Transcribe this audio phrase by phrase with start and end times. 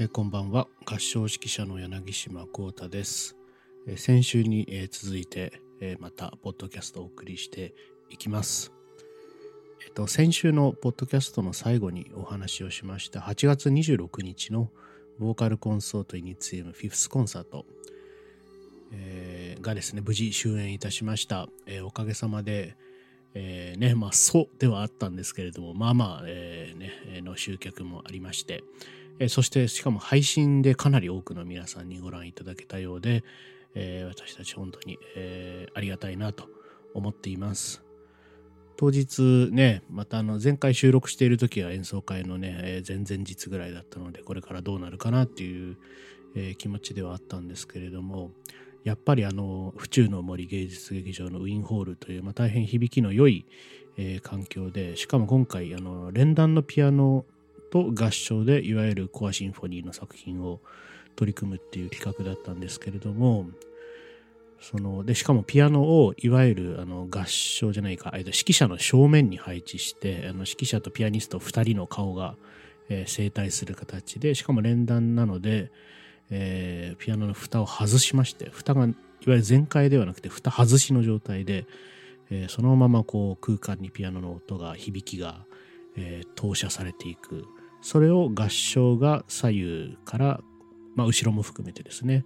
[0.00, 0.66] えーこんばんは。
[0.86, 3.36] 合唱指揮者の柳島幸太です、
[3.86, 7.74] えー先週に、えー続いて、えーまたポッドキャストをお送りして
[8.08, 8.72] いきます。
[9.84, 14.70] えっと先週のポッドキャストの最後にお話をしました8月26日の
[15.18, 17.66] ボーカルコンソートイニツィウムフィフスコンサート、
[18.92, 22.74] えーがですね無事終演いたしました、えーおかげさまで
[23.34, 28.64] えーねまあそうではあったんですけれどもまあまあ、えーねの集客もありまして、
[29.20, 33.22] えそしてしかも配信でかなり多くの皆さんにご覧いただけたようで、
[33.74, 36.48] えー私たち本当に、えーありがたいなと
[36.94, 37.82] 思っています。
[38.78, 45.76] 当日ね、またあの前回収録している時は演奏会のね、えー前々日ぐらいだったので、これからどうなるかなっていう、
[46.34, 48.30] え気持ちではあったんですけれども、
[48.84, 53.44] やっぱりあの府中の森芸術劇場のウィンホールという、まあ、大変響きの良い、
[53.98, 57.26] え環境で、しかも今回あの連弾のピアノ
[57.70, 60.60] と合唱でいわゆるコアシンフォニーの作品を
[61.16, 63.46] 取り組むっていう企画だったんですけれども
[64.60, 72.36] そのでしかもピアノをいわゆるあの合唱じゃないか指揮者の正面に配置してあの指揮者とピアニスト2人の顔が、
[72.88, 75.70] えー整体する形でしかも連弾なので、
[76.30, 78.94] えーピアノの蓋を外しまして蓋がいわ
[79.26, 81.66] ゆる全開ではなくて蓋外しの状態で、
[82.30, 85.46] えーそのままこう空間にピアノの音が響きが、
[85.96, 87.46] えー投射されていく。
[87.82, 90.40] それを合唱が左右から、
[90.96, 92.24] まあ、後ろも含めてですね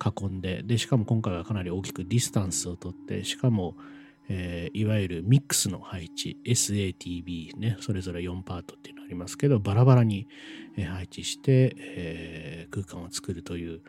[0.00, 3.76] 囲んででしかも今回はかなり大きくディスタンスをとってしかも、
[4.28, 10.28] えーいわゆるミックスの配置 SATB ねそれぞれ4パートっていうのありますけどバラバラに
[10.76, 13.80] 配置して、えー空間を作るという、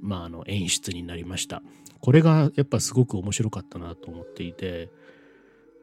[0.00, 1.62] まあ、あの演出になりました。
[2.00, 4.90] これがやっぱすごく面白かったなと思っていて、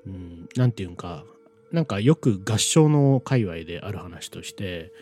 [0.06, 1.26] うん、ていうんか
[1.76, 4.94] なんかよく合唱の界隈である話として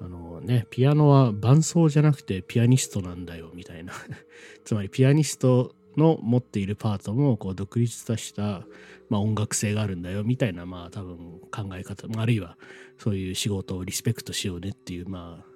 [0.00, 3.92] あのねピアノは伴奏じゃなくてピアニストなんだよみたいな。
[4.64, 8.66] つまりピアニストの持っているパートもこう独立とした、
[9.08, 12.56] まあ、音楽性があるんだよみたいなまあ多分考え方ああるいは
[12.98, 15.46] そういう仕事をリスペクトしようねっていうまあ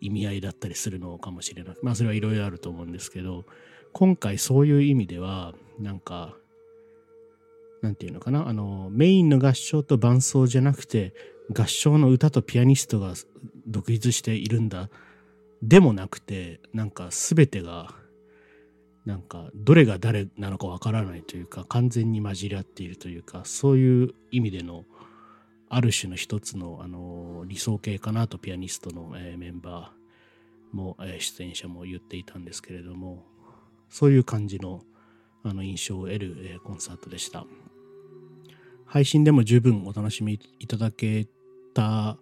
[0.00, 3.44] 意味合いだったりするのかもしれないまあそれはいろいろあると思うんですけど
[3.92, 6.36] 今回そういう意味ではなんか
[7.84, 8.48] なんていうのかな？
[8.48, 11.12] あのメインの合唱と伴奏じゃなくて
[11.54, 13.12] 合唱の歌とピアニストが
[13.66, 14.88] 独立しているんだ
[15.62, 17.94] でもなくてなんか全てが
[19.04, 24.84] なんかどれが誰なのかわからないというか完全に混じり合っているというかそういう意味での
[25.68, 33.24] ある種の一つのあの理想形かなとピアニストの、えーメンバーも、えー出演者も言っていたんですけれども
[33.90, 34.80] そういう感じの
[35.42, 37.44] あの印象を得る、えーコンサートでした。
[38.94, 41.26] 配信でも十分お楽しみいただけ
[41.74, 42.16] た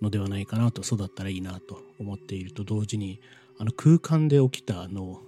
[0.00, 3.20] のではないかなとそうだったらいいなと思っていると同時に
[3.58, 5.20] あの空間で起きたあの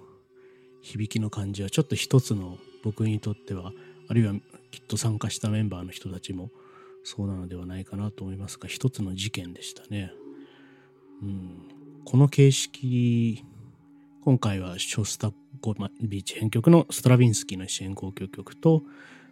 [0.81, 3.73] 響きの感じはちょっと一つの僕にとっては
[4.07, 4.33] あるいは
[4.71, 6.49] きっと参加したメンバーの人たちも
[7.03, 10.11] そうなのではないかなと思いますが一つの事件でしたね。
[11.21, 11.67] うん、
[12.05, 13.43] この形式
[14.23, 15.31] 今回はショスタ
[15.61, 18.81] コビーチ編曲のストラヴィンスキーの詩篇交響曲と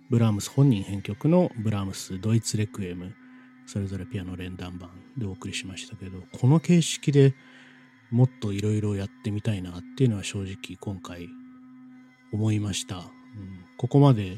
[0.09, 3.13] ブラームス本人編曲のブラームスドイツレクエム
[3.65, 7.33] それぞれピアノ連弾版でお送りしましたけどこの形式で
[8.11, 11.27] もっといろいろやってみたいなっていうのは正直今回
[12.31, 13.03] 思いました、うん、
[13.77, 14.37] ここまで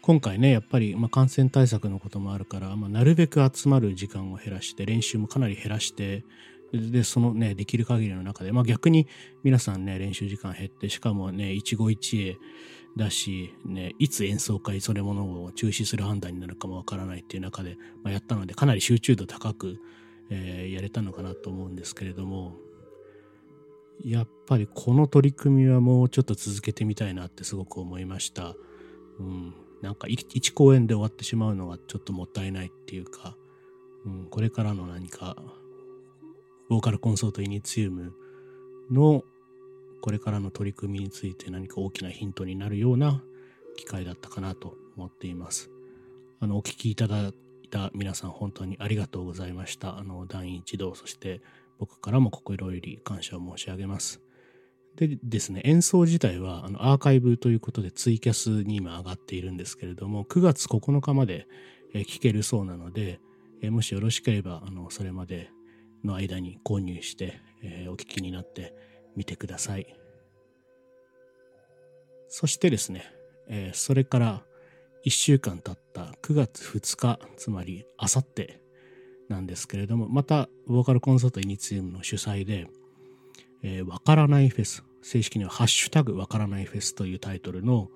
[0.00, 6.24] 今回ねやっぱり、まあ、感染対策のこともあるから、まあ、なるべく集まる時間を減らして練習もかなり減らして
[6.72, 9.06] でそのねできる限りの中で、まあ、逆に
[9.42, 12.38] 皆さんね練習時間減ってしかもね一期一会
[12.96, 19.78] だし、ね、いつ演奏会それものを中止する判断になるかもわからないっていう中で、まあ、やったのでかなり集中度高く、
[20.30, 22.56] えーやれたのかなと思うんですけれども
[24.04, 28.54] やっぱりこの取り組みはもうちょっと続けてみたいなってすごく思いました。
[29.18, 33.36] うん、なんかい一公演で終わってしまうのはちょっともったいないっていうか、
[34.06, 35.36] うん、これからの何か
[36.68, 38.14] ボーカルコンソートイニツィウム
[38.90, 39.22] の
[40.00, 43.22] これからの取り組みについて何か大きなヒントになるような
[43.76, 45.70] 機会だったかなと思っています。
[46.40, 49.98] あの、お聞きいただいた皆さん本当にありがとうございました。
[49.98, 51.40] あの、団員一同、そして
[51.78, 54.20] 僕からも心より感謝を申し上げます。
[54.96, 61.46] でですね、演奏自体はあのアーカイブということでツイキャスに今上がっているんですけれども、9月9日まで
[61.94, 63.20] えー聞けるそうなので、
[63.62, 65.50] もしよろしければ、あの、それまで
[66.04, 68.74] の間に購入して、えーお聞きになって
[69.16, 69.86] みてください。
[72.28, 73.04] そしてですね、
[73.48, 74.42] えーそれから
[75.04, 78.60] 1週間経った9月2日、つまりあさって
[79.28, 82.66] なんですけれども、また、ボーカルコンサートイニツィウムの主催で、
[83.62, 87.88] えー、わからないフェス、正式にはハッシュタグわからないフェスというタイトルの、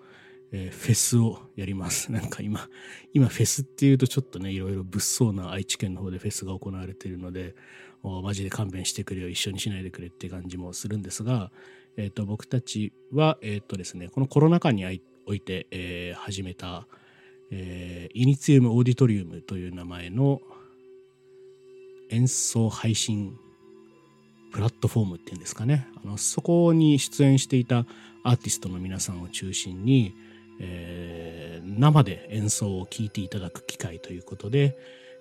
[0.52, 2.10] えー、フェスをやります。
[2.12, 2.68] なんか今、
[3.12, 7.54] 今フェスっていうとちょっとね、いろいろ物騒な愛知県の方でフェスが行われているので、
[8.02, 11.52] マジで勘弁してくれよ、一緒にしないでくれって感じもするんですが、
[11.96, 14.84] えっ、ー、と、僕たちは、えっ、ー、とですね、このコロナ禍に
[15.26, 16.88] おいて、えー、始めた、
[17.50, 20.40] えー、イニツィウムオーディトリウムという名前の
[22.10, 23.38] 演奏配信
[24.52, 25.86] プラットフォームっていうんですかね。
[26.02, 27.86] あの、そこに出演していた
[28.24, 30.14] アーティストの皆さんを中心に、
[30.60, 34.76] えー、生で演奏を聴いていただく機会ということで、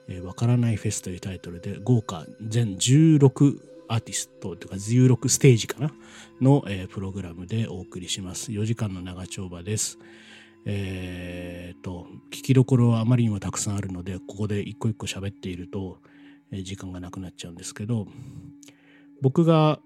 [0.08, 5.92] えー、わからないフェスというタイトルで豪華全16アーティストというか16ステージかな
[6.40, 8.52] の、えー、プログラムでお送りします。
[8.52, 10.00] 4時間の長丁場です。
[10.66, 15.98] えー、と、聞きどころはあまりにもたくさんあるので、ここで一個一個喋っていると、
[16.52, 18.08] えー、時間がなくなっちゃうんですけど、
[19.22, 19.80] 僕が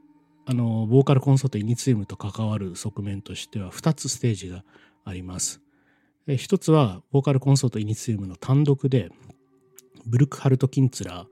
[0.46, 4.64] あのボーカルコンサートイニツイムと関わる側面としては2つステージが
[5.06, 5.62] あります。
[6.28, 9.12] 一つはボーカルコンサートイニツイムの単独で
[10.08, 11.28] ブルクハルト・キンツラー、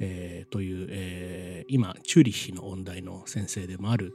[0.00, 4.14] えー、という、えー、今チューリッヒの音大の先生でもある、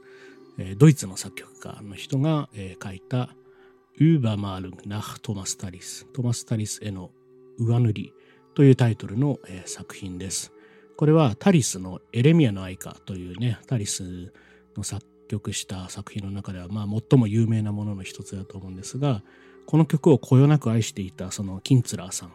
[0.58, 3.30] えー、ドイツの作曲家の人が、えー、書いた
[3.98, 7.10] 「ウーバーマールン・ナフ・トマス・タリス」トマス・タリスへの
[7.58, 8.12] 上塗り
[8.54, 10.52] というタイトルの、えー、作品です。
[10.98, 14.32] これはタリスのエレミアの愛歌というね、タリス
[14.76, 19.22] の作曲した作品の中では、まあ最も有名なものの一つだと思うんですが、
[19.66, 22.32] この曲をこよなく愛していたそのキンツラーさん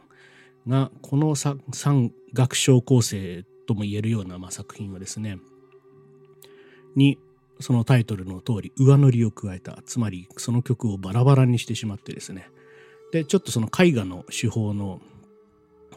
[0.68, 5.40] が、この三楽章構成とも言えるような、まあ、作品をですね、
[6.96, 7.18] に、
[7.60, 12.50] そのタイトルの通り上塗りを加えた、つまりその曲をバラバラにしてしまってですね、
[13.12, 15.02] で、ちょっとその絵画の手法の、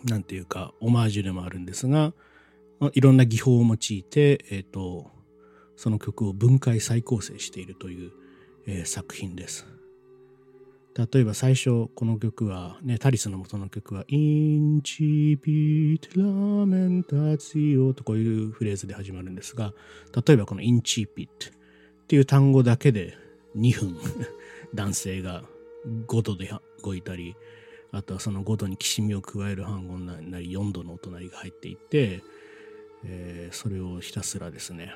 [0.05, 2.13] なんていうか、オマージュでもあるんですが、
[2.93, 5.11] いろんな技法を用いて、えーと、
[5.77, 8.13] その曲を分解再構成しているという、
[8.67, 9.67] えー、作品です。
[11.13, 19.75] 例えば最初この曲は、ね、タリスの元の曲は「インチピテラメンタツィオ」とこういうフレーズで始まるんですが
[20.27, 23.13] 例えばこの「インチピット」っていう単語だけで
[23.55, 23.97] 2分
[24.75, 25.45] 男性が
[26.07, 26.51] 5度で
[26.83, 27.37] 動いたり
[27.93, 32.23] あとはその5度にきしみを加える半音なり4度のお隣が入っていって
[33.09, 34.95] えー、それをひたすらですね、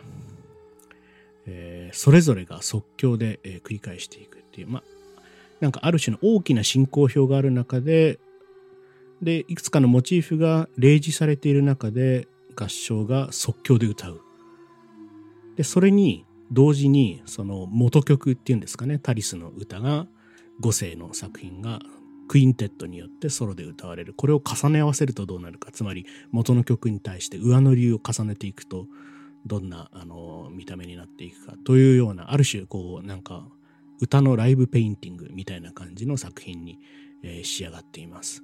[1.46, 4.82] えー、それぞれが即興で、えー、繰り返していくっていう、まあ、
[5.60, 8.18] なんかある種の大きな進行表がある中で、
[9.22, 12.26] で、いくつかのモチーフが例示されている中で
[12.56, 14.20] 合唱が即興で歌う。
[15.56, 20.06] で、それに同時にその元曲っていうんですかね、タリスの歌が
[20.62, 21.80] 5世の作品が
[22.30, 28.86] クインテットによってソロで歌われるこれを重ね合わせるとどうなるかつまり元の曲に対して上乗りを重ねていくと
[29.46, 33.46] どんなあの見た目になっていくかというようなある種こうなんか
[34.00, 36.78] 歌のライブペインティングみたいな感じの作品に、
[37.22, 38.42] えー、仕上がっています。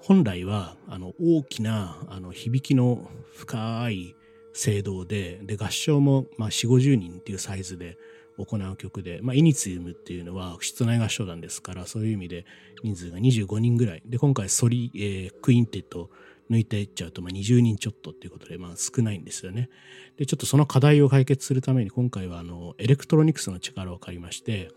[0.00, 4.14] 本来はあの大きなあの響きの深い
[4.54, 7.98] 声道でで合唱も、まあ、4 5 0人っていうサイズで
[8.38, 12.44] 行う曲で、まあ、イニツィウムっていうのは室内合唱団ですからそういう意味で
[12.82, 16.10] 人数が25人ぐらいで今回ソリ、えー、クインテット
[16.50, 19.68] 抜いていっちゃうと、まあ、20人ちょっとっていうことで、まあ、少ないんですよね。
[20.16, 24.70] でちょっとその課題を解決するために今回はあのエレクトロニクスの力を借りまして、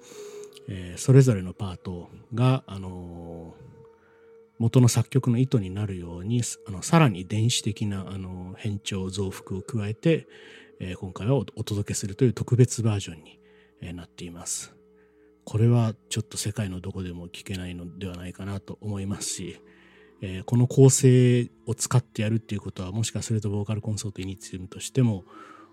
[0.67, 3.63] えー、それぞれのパートが、あのー、
[4.59, 10.27] 元の作曲の意図になるようにあのさらに電子的なあの変調増幅を加えて、
[10.79, 13.41] えー、今回はお届けするという特別バージョンに
[13.81, 14.73] えなっています。
[15.43, 19.61] これはちょっと世界のどこでも聞けないのではないかなと思いますし、
[20.21, 25.23] えー、この構成を使ってやるっていうことはもしかするとボーカルコンソートイニチウムとしても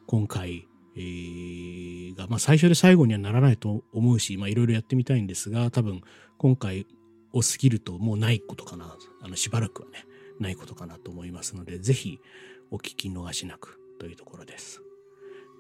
[0.07, 6.00] 今回、えー、が、まあ、最初で最後にはならないと思うしいろいろやってみたいんですが多分
[6.38, 6.87] 今回
[7.33, 10.07] を過ぎるともうないことかなあのしばらくはね
[10.40, 12.19] ないことかなと思いますのでぜひ
[12.71, 14.83] お聞き逃しなくというところです。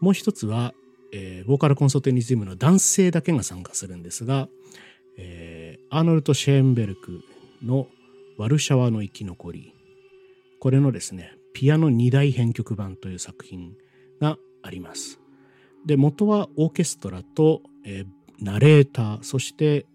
[0.00, 0.74] もう一つは、
[1.12, 4.48] えー、ボーカルコンソーテニズムの男性だけが参加するんですが、
[5.16, 7.22] えー、アーノルト・シェーンベルク
[7.64, 7.88] の
[8.38, 9.74] ワルシャワの生き残り。
[10.60, 13.72] これのですね、ピアノ2大編曲版という作品
[14.20, 15.18] があります。
[15.84, 18.06] で、元はオーケストラと、えー、
[18.40, 19.86] ナレーター、そして、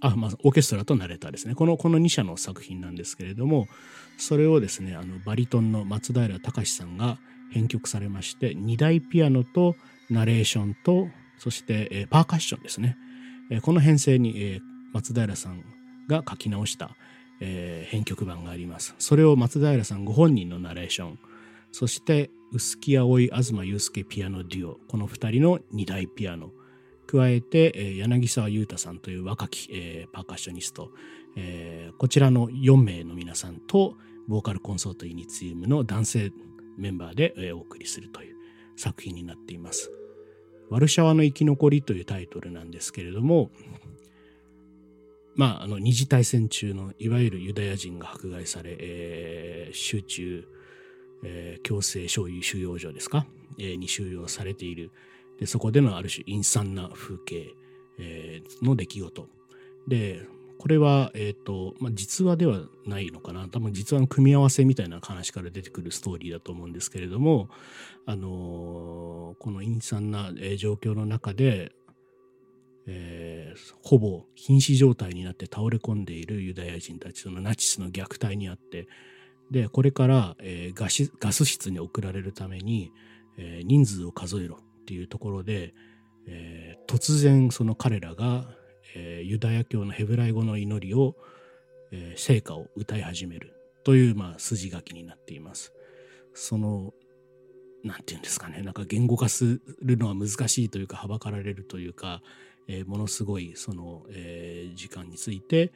[0.00, 1.54] あ、まあ、オーケストラとナレーターですね。
[1.54, 3.68] この、この2社の作品なんですけれども、
[4.16, 7.18] それをですね、あの、バリトンの松平隆さんが
[7.52, 9.76] 編曲されまして、2台ピアノと
[10.10, 11.08] ナレーションと、
[11.38, 12.96] そして、えー、パーカッションですね。
[13.50, 14.60] えー、この編成に、えー、
[14.92, 15.62] 松平さん
[16.08, 16.96] が書き直した、
[17.40, 18.94] えー編曲版があります。
[18.98, 21.18] それを松平さんご本人のナレーション、
[21.72, 26.50] そして臼木葵、東祐介ピアノデュオ、この2人の2台ピアノ、
[27.06, 30.90] 加えて、えー柳沢裕太さんという若き、えーパーカッショニスト、
[31.36, 33.96] えーこちらの4名の皆さんと、
[34.28, 36.32] ボーカルコンソートイニツィウムの男性
[36.76, 38.36] メンバーで、えーお送りするという
[38.76, 39.90] 作品になっています。
[40.70, 43.50] ワルシャワの生き残りというタイトルなんですけれども、
[45.38, 50.44] まあ、あの二次大戦中のいわゆるユダヤ人が迫害され、えー集中、
[51.22, 53.24] えー強制収容収容所ですか、
[53.56, 54.90] えーに収容されている。
[55.38, 57.54] でそこでのある種陰惨な風景、
[58.00, 59.28] えーの出来事。
[59.86, 60.26] で
[60.58, 63.46] これは、えーとまあ、実話ではないのかな？
[63.48, 67.48] 多分実話の組み合わせみたいな話から出てくるストーリーだと思うんですけれども、
[68.06, 71.70] あのーこの陰惨な、状況の中で、
[72.90, 78.88] えーほぼ瀕死状態になって倒れ込んでいるユダヤ人たちそのナチスの虐待にあって
[79.50, 82.92] でこれから、えーガシガス室に送られるために、
[83.38, 85.74] えー人数を数えろっていうところで、
[86.26, 88.48] えー突然その彼らが、
[88.94, 91.14] えーユダヤ教のヘブライ語の祈りを、
[91.92, 93.54] えー聖歌を歌い始める
[93.84, 95.72] という、まあ、筋書きになっています。
[96.34, 96.92] その
[97.84, 102.22] なんていうんですかねなんか言語化するのは難しいというかはばかられるというか、
[102.68, 105.72] えーものすごいその、えー時間について、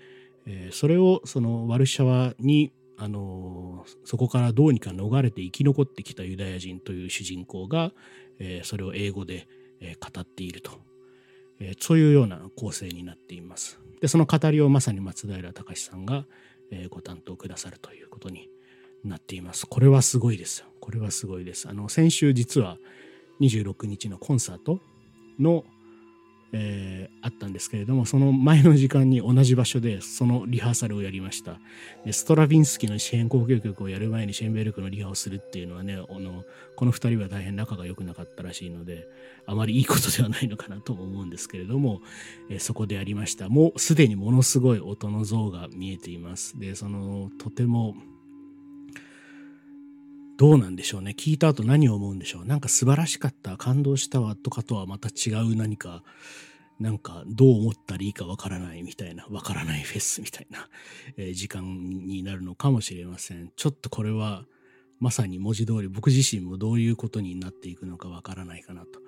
[0.47, 7.93] えーそれをそのワルシャワにあのーそこからどうにか逃れて生き残ってきたユダヤ人という主人公が、
[8.39, 9.49] えーそれを英語で、
[9.81, 10.73] えー語っていると、
[11.61, 13.81] えーそういうような構成になっています。
[14.01, 16.27] でその語りをまさに松平隆さんが、
[16.71, 18.49] えーご担当くださるということに
[19.05, 19.67] なっています。
[19.67, 20.67] これはすごいですよ。
[20.81, 21.69] これはすごいです。
[21.69, 22.77] あの先週実は
[23.41, 24.81] 26日のコンサート
[25.39, 25.65] の、
[26.53, 31.61] えーあったんですけれどもその前の時間に同じ場所でそのリハーサルをやりました。
[32.05, 36.45] でストラヴィンスキーの四辺交響曲をやる前にシェンベルクのリハをするっていうのはねあの
[36.75, 39.07] この2人は大変仲が良くなかったらしいので
[39.47, 42.01] あまりいいことではないのかなとも思うんですけれども、
[42.51, 43.49] えーそこでやりました。
[43.49, 46.59] もうすでにものすごい音の像が見えています。
[46.59, 47.95] でそのとても
[50.37, 51.15] どうなんでしょうね。
[51.17, 52.45] 聞いた後何を思うんでしょう。
[52.45, 56.03] なんか素晴らしかった感動したわとかとはまた違う何か
[56.81, 60.69] なんかどう思ったらいいかわからないみたいなわからないフェスみたいな、
[61.17, 63.53] えー時間になるのかもしれません。
[63.57, 64.47] ちょっとこれは
[64.99, 69.01] まさに文字通り僕自身もどういうことになっていくのかわからないかなと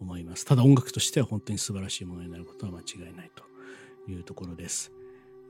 [0.00, 0.44] 思います。
[0.44, 4.92] ただ音楽としては本当に素晴らしいものになることは間違いないというところです。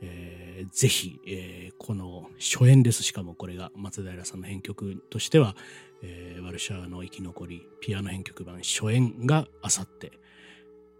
[0.02, 3.02] えーぜひ、えーこの初演です。
[3.02, 5.56] しかもこれが松平さんの編曲としては、
[6.02, 10.12] えーワルシャワの生き残り、ピアノ編曲版初演があさって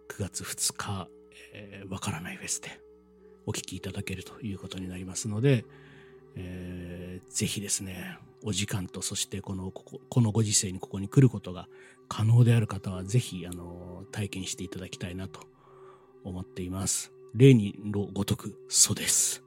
[0.09, 1.09] 9月2日、
[1.53, 2.81] えーからないフェスで
[3.47, 5.65] お聴きいただけるということになりますので、
[6.35, 11.69] えーぜひですね、お時間とそしてこのこここのご時世にここに来ることが
[12.09, 15.41] 可能である方はぜひあの体験していただきたいなと
[16.25, 17.13] 思っています。
[17.35, 19.43] 例にのごとく、そうです。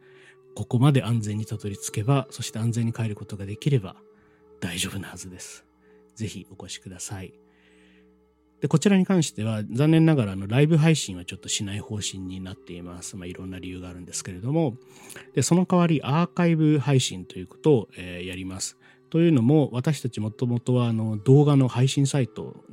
[0.55, 3.95] ここまで安全にたどり着けば、そして安全に帰ることができれば
[4.61, 5.65] 大丈夫なはずです。
[6.15, 7.33] ぜひお越しください。
[8.61, 13.17] で、こちらに関しては、残念ながらあのライブ配信はちょっとしない方針になっています。
[13.17, 14.77] まあ、いろんな理由があるんですけれども、
[15.33, 18.77] で、その代わりアーカイブ配信ということを、えーやります。
[19.09, 22.63] というのも、私たちもともとはあの動画の配信サイト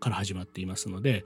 [0.00, 1.24] から始まっていますので、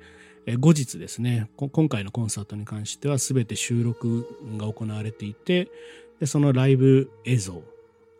[0.57, 4.27] 後日ですね今回のコンサートに関しては全て収録
[4.57, 5.69] が行われていて
[6.21, 7.63] でそのライブ映像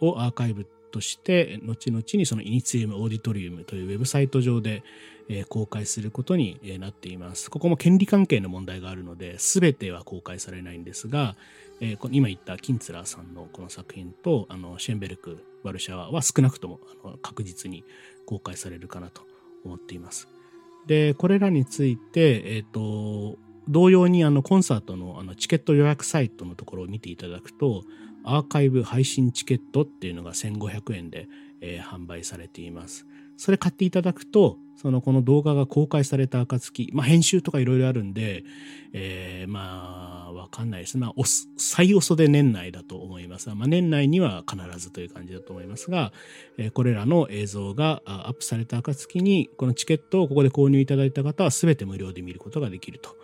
[0.01, 4.83] をアーカイブとして後々にそのイニツィウムオーディトリウムというウェブサイト上で、
[5.31, 7.51] え公開することになっています。
[7.51, 11.37] ここも権利関係の問題があるので全ては公開されないんですが、
[11.81, 17.85] えーこ今言ったキンツラーさんのこの作品とあのシェンベルクワルシャワは少なくともあの確実に
[18.25, 19.21] 公開されるかなと
[19.67, 20.38] 思っています。
[20.87, 27.83] で、これらについて、えっ、と、同様にあのコンサートのあのチケット予約サイトのところを見ていただくと、
[28.25, 31.29] アーカイブ配信チケットっていうのが1500円で、
[31.61, 33.07] えー販売されています。
[33.39, 38.45] それ買っていただくと、そのこの動画が公開された暁、まあ編集とかいろいろあるんで、
[38.93, 40.99] えーまあわかんないです。
[40.99, 41.25] まあお
[41.57, 43.49] 最遅で年内だと思います。
[43.51, 46.13] まあ年内には必ずという感じだと思いますが、
[46.59, 53.17] えーこれらの映像がアップされた暁に、このチケットをここで購入いただいた方は全て無料で見ることができると。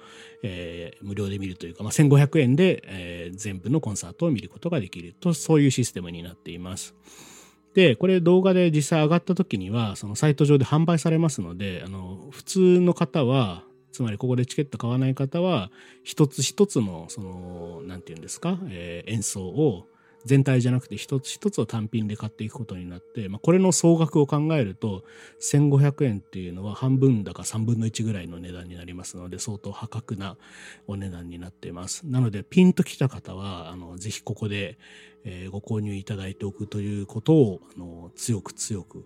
[0.43, 6.95] えー無料で見るというか、まあ、1500円で、えー全部のコンサートを見ることができると、そういうシステムになっています。
[7.75, 15.71] で、これ動画で実際上がった時には、そのサイト上で販売されますので、あの、普通の方は、つまりここでチケット買わない方は、
[16.05, 19.89] 一つ一つの、その、なんて言うんですか、えー演奏を、
[20.25, 25.05] 全体じゃなくて一つ一つを単品で買っていくことになって、まあ、これの総額を考えると
[25.41, 30.37] 1500円っていうのは半分だか3分の1ぐらいの値段になりますので相当破格な
[30.87, 32.07] お値段になっています。
[32.07, 34.79] なのでピンときた方はあのぜひここで、
[35.25, 39.05] えー、ご購入いただいておくということをあの強く強く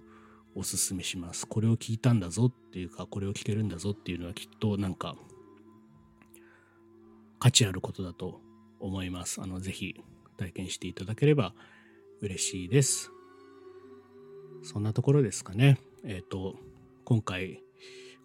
[0.54, 1.46] お勧めします。
[1.46, 5.16] これを聞いたんだぞっていうかこれを聞けるんだぞっていうのはきっとなんか
[7.38, 8.40] 価値あることだと
[8.80, 9.40] 思います。
[9.40, 9.94] あのぜひ
[10.38, 11.52] 体験していただければ
[12.22, 13.10] 嬉しいです。
[14.62, 15.78] そんなところですかね。
[16.04, 16.56] えっ、ー、と、
[17.04, 17.62] 今回、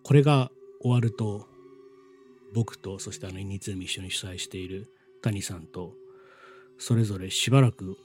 [0.04, 0.52] これが
[0.82, 1.48] 終わると、
[2.54, 4.88] 僕と、そしてあの、イニツーム一緒に主催している
[5.22, 5.94] 谷さんと、
[6.78, 7.98] それぞれしばらく、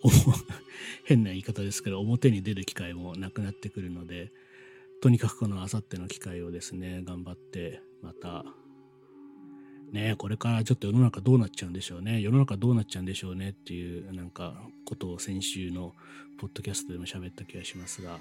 [1.04, 4.32] 変な言い方ですけど、表に出る機会もなくなってくるので、
[5.00, 8.44] とにかくこのあさっての機会をですね、頑張って、また
[9.92, 12.20] ねこれからちょっと世の中どうなっちゃうんでしょうね。
[12.20, 15.94] 世の中どうなっちゃうんでしょうねっていうなんかことを先週の
[16.38, 18.18] ポッドキャストでも喋った気がしますが。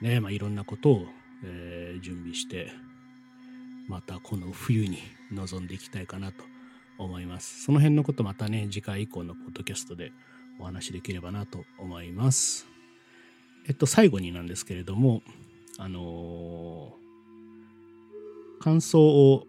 [0.00, 1.06] ねまあいろんなことを、
[1.44, 2.72] えー、準備して
[3.88, 4.98] またこの冬に
[5.32, 6.44] 臨んでいきたいかなと
[6.98, 7.64] 思います。
[7.64, 10.12] その辺のことまたね次回以降のポッドキャストで
[10.60, 12.66] お話できればなと思います。
[13.66, 15.22] えっと最後になんですけれども
[15.78, 19.46] あのー、感想を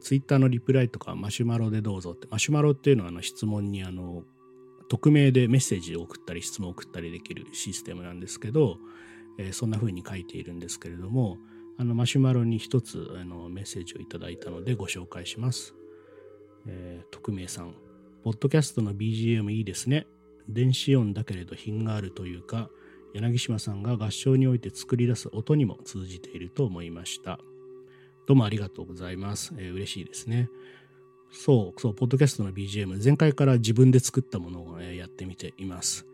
[0.00, 4.22] ツイッターのリプライとかマシュマロでどうぞって、マシュマロっていうのはあの質問にあの、
[4.88, 8.78] 匿名でメッセージを送ったり質問を送ったりできるシステムなんですけど、
[9.38, 11.38] えー、そんな風に書いているんですけれども、
[11.78, 15.74] あのマシュマロに一つあのメッセージをいただいたのでご紹介します。
[16.66, 17.74] えー、匿名さん、
[18.24, 20.06] ポッドキャストの BGM いいですね。
[20.48, 22.70] 電子音だけれど品があるというか、
[23.14, 27.38] 柳島さんが合唱において作り出す音にも通じていると思いました。
[28.28, 29.54] どうもありがとうございます。
[29.56, 30.50] えー、嬉しいですね。
[31.32, 36.04] そう、そう、ポッドキャストの BGM、前回から自分で作ったものを、えー、やってみています。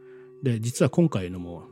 [0.40, 1.64] で、実は今回のも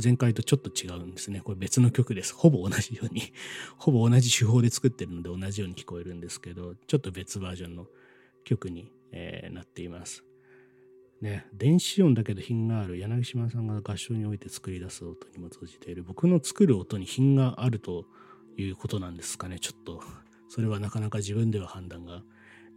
[0.00, 1.40] 前回とちょっと違うんですね。
[1.40, 2.32] これ別の曲です。
[2.32, 3.22] ほぼ同じように
[3.76, 7.88] ほぼ同じ手法で作ってるので同じように聞こえるんですけど、ちょっと別バージョンの
[8.44, 10.22] 曲に、えー、なっています。
[11.20, 18.04] ね、電子音だけど品がある柳島さんが合唱において作り出す音にも通じている僕の作る音に品があると
[18.62, 19.58] いうことなんですかね。
[19.58, 20.02] ちょっと、
[20.48, 22.22] それはなかなか自分では判断が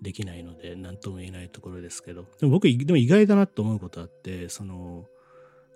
[0.02, 2.28] できないので、何とも言えないところですけど。
[2.40, 5.08] でも僕、でも意外だなと思うことあって、その、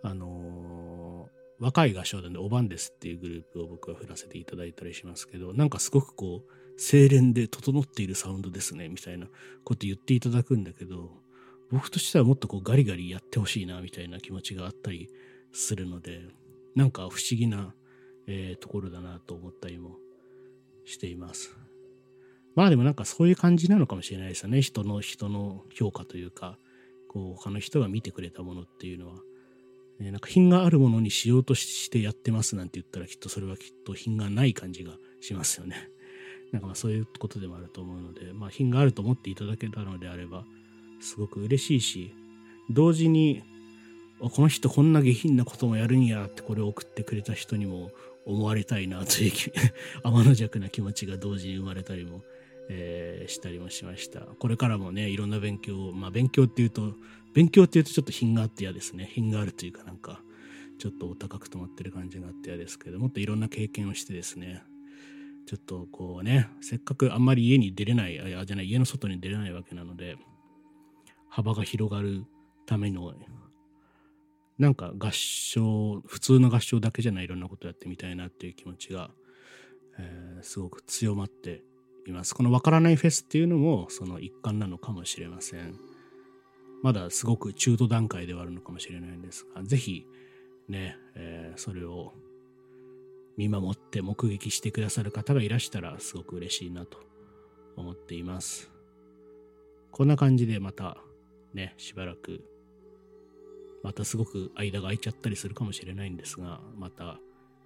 [0.03, 9.27] あの若い合唱団でおばんですっていうグループを僕は振らせていただいたりしますけど、なんかすごくこう、精錬で整っているサウンドですね、みたいな
[9.63, 11.11] こと言っていただくんだけど、
[11.71, 15.09] 僕としてはもっとこうガリガリやってほしいな、みたいな気持ちがあったり
[15.53, 16.21] するので、
[16.75, 17.73] なんか不思議な
[18.27, 19.97] えー、ところだなと思ったりも
[20.85, 21.55] しています。
[22.55, 24.61] まあでもなんかそういう感じなのかもしれないですよね。
[24.61, 26.57] 人の人の評価というか、
[27.09, 29.15] こう他の人が見てくれたものっていうのは、
[29.99, 35.89] ね、なんか品があるものにしようとしてやってますなんて言ったらきっとそれはきっと品がない感じがしますよね。
[36.51, 40.45] なんかまあそういうことでもあると思うので、まあ品があると思っていただけたのであれば、
[41.01, 42.13] すごく嬉しいし、
[42.69, 43.43] 同時に、
[44.19, 47.91] この人こんな下品なこともやるんやってこれを送ってくれた人にも
[48.25, 49.31] 思われたいなという
[50.03, 52.23] 天の弱な気持ちが同時に生まれたりも、
[52.69, 54.21] えー、したりもしました。
[54.21, 56.95] これからもね、いろんな勉強を、まあ勉強っていうと、
[57.33, 59.09] 勉強っていうとちょっと品があって嫌ですね。
[59.13, 60.21] 品があるというかなんか、
[60.79, 64.63] ちょっとお高く止まってる感じがあって嫌ですけど、もっといろんな経験をしてですね、
[65.45, 70.17] ちょっとこうね、せっかくあんまり家に出れない、あ、じゃない、家の外に出れないわけなので、
[71.29, 72.25] 幅が広がる
[72.65, 73.13] ための
[74.57, 79.11] なんか合唱普通の合唱だけじゃないいろんなことやってみたいなっていう気持ちが、
[79.99, 81.63] えー、すごく強まって
[82.07, 82.33] います。
[82.33, 85.75] このわからないフェスっていうのもその一環なのかもしれません。
[86.83, 90.05] まだすごく中途段階ではあるのかもしれないんですがぜひ
[90.67, 92.13] ね、えー、それを
[93.37, 96.99] 見守って目撃してくださる方がいらしたらすごく嬉しいなと
[97.75, 98.71] 思っています。
[99.91, 100.97] こんな感じでまた
[101.53, 102.41] ねしばらく
[103.85, 107.19] またすごく間が空いちゃったりするかもしれないんですが、また、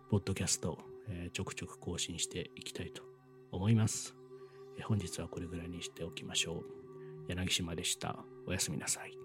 [0.09, 0.77] ポッドキャスト、
[1.07, 3.03] えー、ちょくちょく更新していきたいと
[3.53, 4.15] 思います。
[4.77, 6.63] えー、本日はこれぐらいにしておきましょう。
[7.29, 8.17] 柳島でした。
[8.45, 9.18] おやすみなさい。